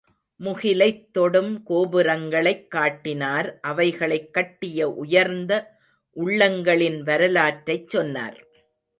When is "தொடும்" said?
1.11-1.63